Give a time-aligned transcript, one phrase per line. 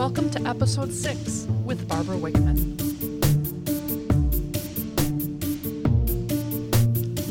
[0.00, 2.56] Welcome to episode 6 with Barbara Wickman.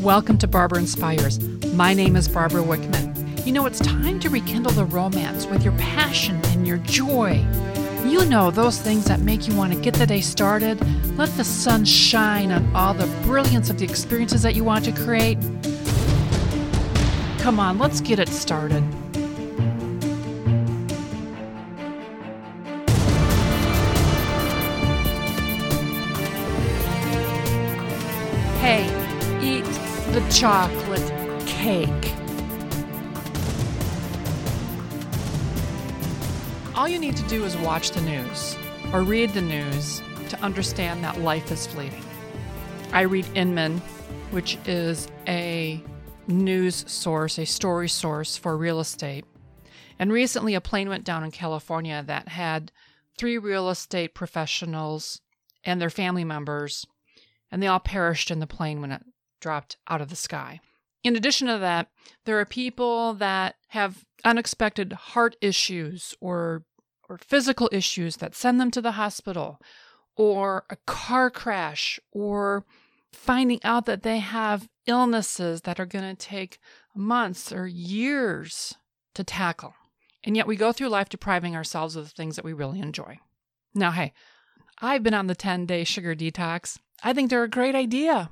[0.00, 1.40] Welcome to Barbara Inspires.
[1.74, 3.44] My name is Barbara Wickman.
[3.44, 7.44] You know, it's time to rekindle the romance with your passion and your joy.
[8.04, 10.80] You know, those things that make you want to get the day started.
[11.18, 14.92] Let the sun shine on all the brilliance of the experiences that you want to
[14.92, 15.38] create.
[17.40, 18.84] Come on, let's get it started.
[28.72, 28.86] Hey,
[29.42, 29.64] eat
[30.12, 31.02] the chocolate
[31.44, 32.14] cake.
[36.76, 38.56] All you need to do is watch the news
[38.92, 42.04] or read the news to understand that life is fleeting.
[42.92, 43.78] I read Inman,
[44.30, 45.82] which is a
[46.28, 49.24] news source, a story source for real estate.
[49.98, 52.70] And recently, a plane went down in California that had
[53.18, 55.20] three real estate professionals
[55.64, 56.86] and their family members
[57.50, 59.02] and they all perished in the plane when it
[59.40, 60.60] dropped out of the sky.
[61.02, 61.88] In addition to that,
[62.24, 66.64] there are people that have unexpected heart issues or
[67.08, 69.60] or physical issues that send them to the hospital
[70.16, 72.64] or a car crash or
[73.12, 76.60] finding out that they have illnesses that are going to take
[76.94, 78.76] months or years
[79.14, 79.74] to tackle.
[80.22, 83.18] And yet we go through life depriving ourselves of the things that we really enjoy.
[83.74, 84.12] Now, hey,
[84.80, 88.30] I've been on the 10 day sugar detox I think they're a great idea.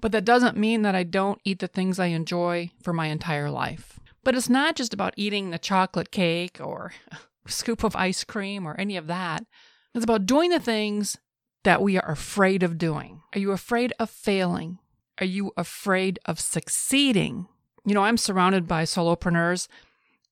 [0.00, 3.50] But that doesn't mean that I don't eat the things I enjoy for my entire
[3.50, 3.98] life.
[4.22, 7.16] But it's not just about eating the chocolate cake or a
[7.50, 9.44] scoop of ice cream or any of that.
[9.94, 11.16] It's about doing the things
[11.62, 13.22] that we are afraid of doing.
[13.34, 14.78] Are you afraid of failing?
[15.18, 17.46] Are you afraid of succeeding?
[17.84, 19.68] You know, I'm surrounded by solopreneurs,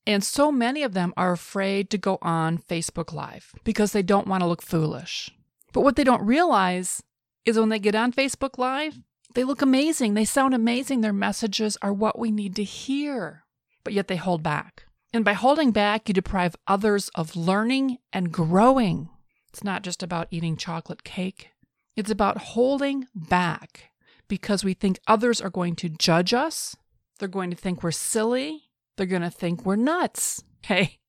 [0.07, 4.27] and so many of them are afraid to go on Facebook Live because they don't
[4.27, 5.31] want to look foolish.
[5.73, 7.03] But what they don't realize
[7.45, 8.99] is when they get on Facebook Live,
[9.35, 10.15] they look amazing.
[10.15, 11.01] They sound amazing.
[11.01, 13.45] Their messages are what we need to hear,
[13.85, 14.85] but yet they hold back.
[15.13, 19.11] And by holding back, you deprive others of learning and growing.
[19.49, 21.51] It's not just about eating chocolate cake,
[21.97, 23.91] it's about holding back
[24.29, 26.75] because we think others are going to judge us.
[27.19, 28.71] They're going to think we're silly.
[28.97, 30.43] They're going to think we're nuts.
[30.65, 31.01] Hey,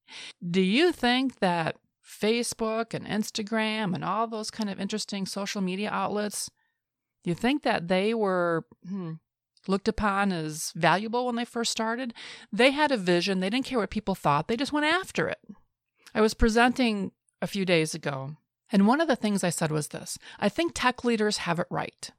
[0.42, 5.90] do you think that Facebook and Instagram and all those kind of interesting social media
[5.90, 6.50] outlets,
[7.24, 9.14] you think that they were hmm,
[9.68, 12.14] looked upon as valuable when they first started?
[12.52, 13.40] They had a vision.
[13.40, 15.40] They didn't care what people thought, they just went after it.
[16.14, 18.38] I was presenting a few days ago,
[18.72, 21.68] and one of the things I said was this I think tech leaders have it
[21.70, 22.12] right.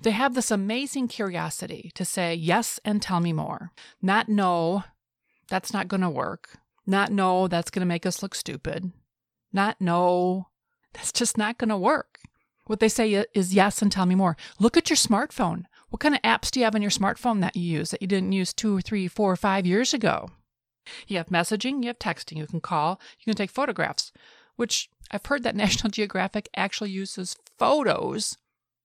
[0.00, 4.84] They have this amazing curiosity to say yes and tell me more, not no,
[5.48, 8.92] that's not going to work, not no, that's going to make us look stupid,
[9.52, 10.48] not no.
[10.92, 12.18] That's just not going to work.
[12.66, 14.36] What they say is yes and tell me more.
[14.58, 15.64] Look at your smartphone.
[15.90, 18.08] What kind of apps do you have on your smartphone that you use that you
[18.08, 20.28] didn't use two or three, four or five years ago?
[21.06, 24.12] You have messaging, you have texting, you can call, you can take photographs,
[24.56, 28.36] which I've heard that National Geographic actually uses photos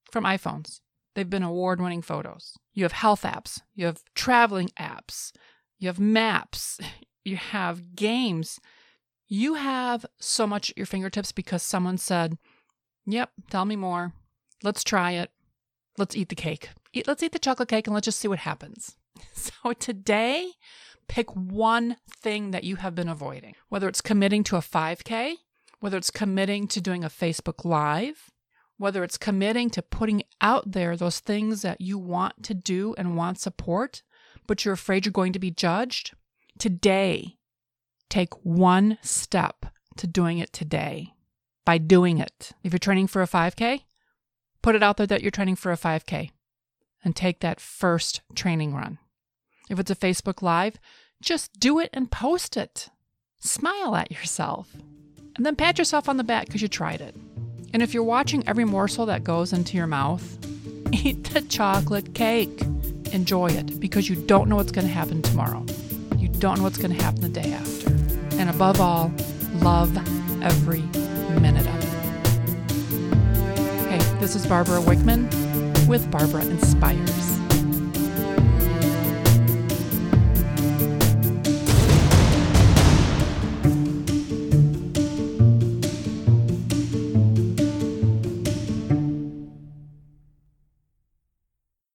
[0.10, 0.80] from iPhones.
[1.16, 2.58] They've been award winning photos.
[2.74, 5.32] You have health apps, you have traveling apps,
[5.78, 6.80] you have maps,
[7.26, 8.60] you have games,
[9.34, 12.38] you have so much at your fingertips because someone said,
[13.08, 14.14] Yep, tell me more.
[14.62, 15.32] Let's try it.
[15.98, 16.70] Let's eat the cake.
[16.94, 18.96] Eat, let's eat the chocolate cake and let's just see what happens.
[19.34, 20.52] So today,
[21.08, 25.36] pick one thing that you have been avoiding, whether it's committing to a 5K,
[25.80, 28.30] whether it's committing to doing a Facebook Live,
[28.78, 33.16] whether it's committing to putting out there those things that you want to do and
[33.18, 34.04] want support,
[34.46, 36.14] but you're afraid you're going to be judged.
[36.60, 37.38] Today,
[38.14, 39.66] take one step
[39.98, 41.16] to doing it today
[41.66, 42.52] by doing it.
[42.64, 43.82] If you're training for a 5K,
[44.62, 46.30] put it out there that you're training for a 5K
[47.04, 49.00] and take that first training run.
[49.68, 50.78] If it's a Facebook Live,
[51.24, 52.90] just do it and post it.
[53.40, 54.70] Smile at yourself
[55.36, 57.16] and then pat yourself on the back because you tried it.
[57.74, 60.38] And if you're watching every morsel that goes into your mouth,
[60.94, 62.62] eat the chocolate cake.
[63.12, 65.66] Enjoy it because you don't know what's going to happen tomorrow.
[66.18, 68.03] You don't know what's going to happen the day after
[68.44, 69.10] and above all,
[69.62, 69.96] love
[70.44, 70.82] every
[71.40, 71.90] minute of it.
[73.88, 75.30] Hey, this is Barbara Wickman
[75.88, 77.43] with Barbara Inspires.